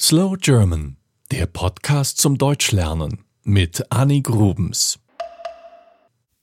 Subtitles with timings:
[0.00, 0.96] Slow German,
[1.30, 4.98] der Podcast zum Deutschlernen mit Annie Grubens.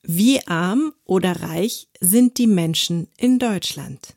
[0.04, 4.16] Wie arm oder reich sind die Menschen in Deutschland?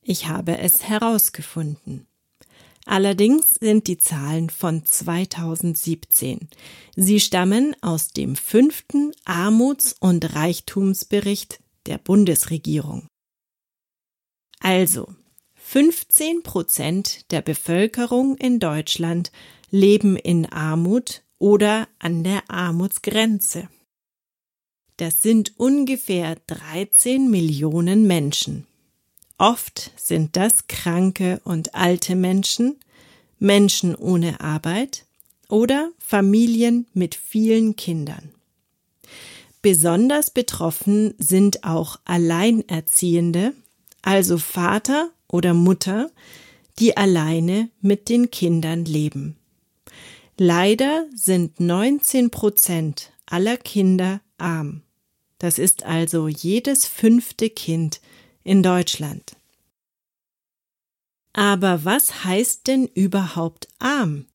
[0.00, 2.06] Ich habe es herausgefunden.
[2.86, 6.48] Allerdings sind die Zahlen von 2017.
[6.96, 13.08] Sie stammen aus dem fünften Armuts- und Reichtumsbericht der Bundesregierung.
[14.60, 15.14] Also,
[15.66, 19.32] 15 Prozent der Bevölkerung in Deutschland
[19.70, 23.68] leben in Armut oder an der Armutsgrenze.
[24.98, 28.66] Das sind ungefähr 13 Millionen Menschen.
[29.38, 32.76] Oft sind das kranke und alte Menschen,
[33.40, 35.06] Menschen ohne Arbeit
[35.48, 38.32] oder Familien mit vielen Kindern.
[39.60, 43.54] Besonders betroffen sind auch Alleinerziehende,
[44.02, 46.10] also Vater oder Mutter,
[46.78, 49.36] die alleine mit den Kindern leben.
[50.36, 54.82] Leider sind 19 Prozent aller Kinder arm.
[55.38, 58.00] Das ist also jedes fünfte Kind
[58.42, 59.36] in Deutschland.
[61.32, 64.26] Aber was heißt denn überhaupt arm?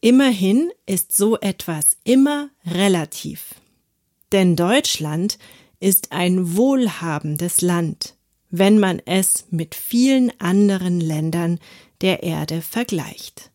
[0.00, 3.54] Immerhin ist so etwas immer relativ.
[4.32, 5.38] Denn Deutschland
[5.80, 8.14] ist ein wohlhabendes Land
[8.50, 11.58] wenn man es mit vielen anderen Ländern
[12.00, 13.50] der Erde vergleicht.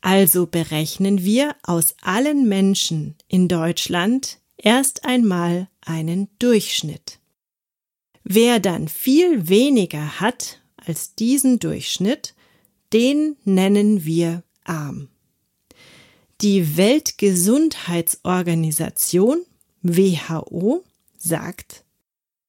[0.00, 7.18] Also berechnen wir aus allen Menschen in Deutschland erst einmal einen Durchschnitt.
[8.22, 12.34] Wer dann viel weniger hat als diesen Durchschnitt,
[12.92, 15.08] den nennen wir arm.
[16.42, 19.46] Die Weltgesundheitsorganisation
[19.82, 20.84] WHO
[21.16, 21.85] sagt,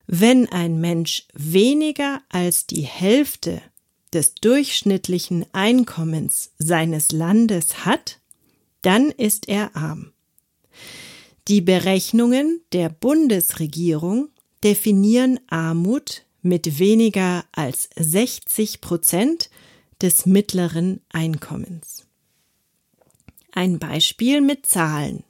[0.08, 3.62] wenn ein Mensch weniger als die Hälfte
[4.14, 8.20] des durchschnittlichen Einkommens seines Landes hat,
[8.82, 10.14] dann ist er arm.
[11.50, 14.30] Die Berechnungen der Bundesregierung
[14.64, 19.50] definieren Armut mit weniger als 60 Prozent
[20.02, 22.06] des mittleren Einkommens.
[23.52, 25.24] Ein Beispiel mit Zahlen.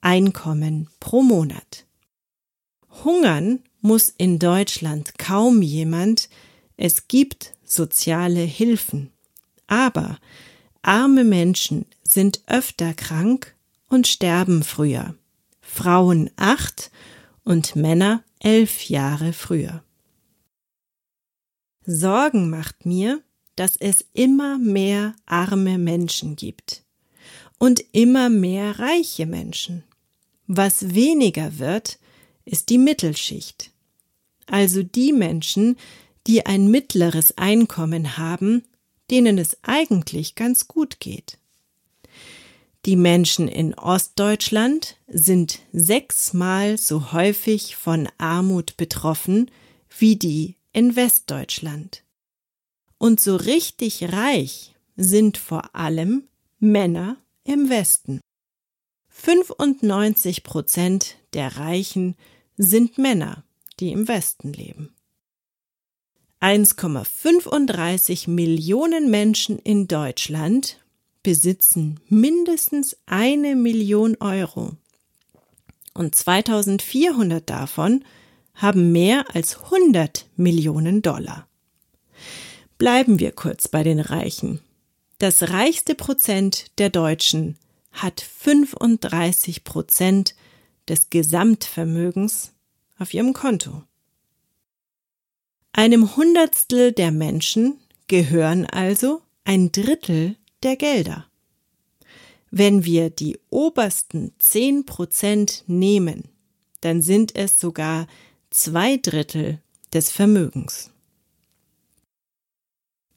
[0.01, 1.85] Einkommen pro Monat.
[3.05, 6.27] Hungern muss in Deutschland kaum jemand,
[6.75, 9.09] es gibt soziale Hilfen.
[9.67, 10.19] Aber
[10.81, 13.55] arme Menschen sind öfter krank
[13.87, 15.15] und sterben früher.
[15.75, 16.89] Frauen acht
[17.43, 19.83] und Männer elf Jahre früher.
[21.85, 23.21] Sorgen macht mir,
[23.57, 26.85] dass es immer mehr arme Menschen gibt
[27.59, 29.83] und immer mehr reiche Menschen.
[30.47, 31.99] Was weniger wird,
[32.45, 33.71] ist die Mittelschicht.
[34.45, 35.75] Also die Menschen,
[36.25, 38.63] die ein mittleres Einkommen haben,
[39.11, 41.37] denen es eigentlich ganz gut geht.
[42.85, 49.49] Die Menschen in Ostdeutschland sind sechsmal so häufig von Armut betroffen
[49.97, 52.03] wie die in Westdeutschland.
[52.99, 56.27] Und so richtig reich sind vor allem
[56.59, 58.21] Männer im Westen.
[59.09, 62.15] 95 Prozent der Reichen
[62.55, 63.43] sind Männer,
[63.79, 64.93] die im Westen leben.
[66.39, 70.84] 1,35 Millionen Menschen in Deutschland
[71.25, 74.73] besitzen mindestens eine Million Euro.
[75.95, 78.05] Und 2400 davon
[78.53, 81.47] haben mehr als 100 Millionen Dollar.
[82.77, 84.59] Bleiben wir kurz bei den Reichen.
[85.17, 87.57] Das reichste Prozent der Deutschen
[87.91, 90.35] hat 35 Prozent
[90.87, 92.51] des Gesamtvermögens
[92.99, 93.81] auf ihrem Konto.
[95.73, 100.35] Einem Hundertstel der Menschen gehören also ein Drittel
[100.65, 101.27] der Gelder.
[102.51, 106.25] Wenn wir die obersten zehn Prozent nehmen,
[106.81, 108.07] dann sind es sogar
[108.49, 109.59] zwei Drittel
[109.93, 110.91] des Vermögens.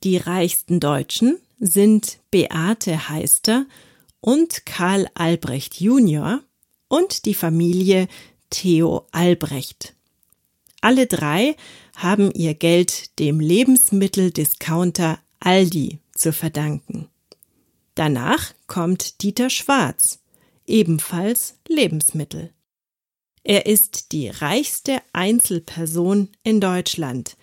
[0.05, 3.67] Die reichsten Deutschen sind Beate Heister
[4.21, 6.41] und Karl Albrecht Junior
[6.89, 8.09] und die Familie
[8.51, 9.95] Theo Albrecht.
[10.81, 11.57] Alle drei
[11.97, 17.09] haben ihr Geld dem Lebensmitteldiscounter Aldi zu verdanken.
[17.99, 20.21] Danach kommt Dieter Schwarz,
[20.69, 22.53] ebenfalls Lebensmittel.
[23.43, 27.37] Er ist die reichste Einzelperson in Deutschland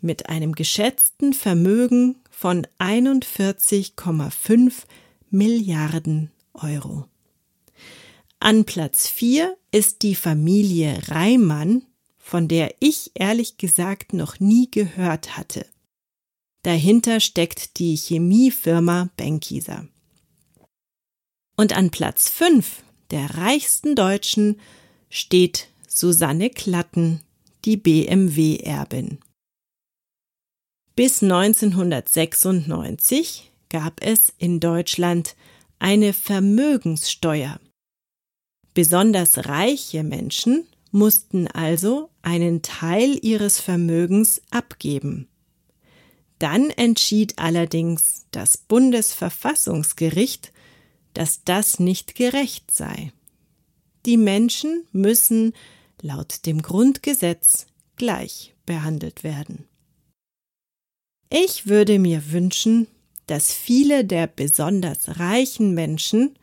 [0.00, 4.72] mit einem geschätzten Vermögen von 41,5
[5.28, 7.04] Milliarden Euro.
[8.38, 11.84] An Platz 4 ist die Familie Reimann,
[12.16, 15.66] von der ich ehrlich gesagt noch nie gehört hatte.
[16.62, 19.86] Dahinter steckt die Chemiefirma Benckiser.
[21.56, 24.60] Und an Platz 5 der reichsten Deutschen
[25.08, 27.22] steht Susanne Klatten,
[27.64, 29.18] die BMW-Erbin.
[30.96, 35.36] Bis 1996 gab es in Deutschland
[35.78, 37.60] eine Vermögenssteuer.
[38.74, 45.29] Besonders reiche Menschen mussten also einen Teil ihres Vermögens abgeben.
[46.40, 50.52] Dann entschied allerdings das Bundesverfassungsgericht,
[51.12, 53.12] dass das nicht gerecht sei.
[54.06, 55.52] Die Menschen müssen
[56.00, 57.66] laut dem Grundgesetz
[57.96, 59.66] gleich behandelt werden.
[61.28, 62.86] Ich würde mir wünschen,
[63.26, 66.38] dass viele der besonders reichen Menschen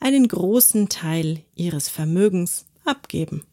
[0.00, 3.44] einen großen Teil ihres Vermögens abgeben.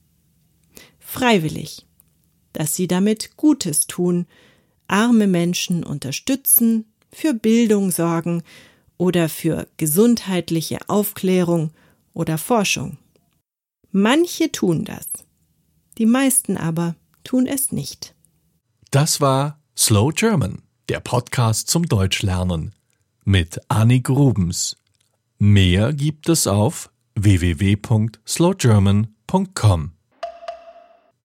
[0.97, 1.85] Freiwillig,
[2.51, 4.25] dass sie damit Gutes tun,
[4.87, 8.43] arme Menschen unterstützen, für Bildung sorgen
[8.97, 11.71] oder für gesundheitliche Aufklärung
[12.13, 12.97] oder Forschung.
[13.91, 15.07] Manche tun das,
[15.97, 18.13] die meisten aber tun es nicht.
[18.91, 22.73] Das war Slow German, der Podcast zum Deutschlernen
[23.23, 24.75] mit Annie Grubens.
[25.37, 29.91] Mehr gibt es auf www.slowgerman.com.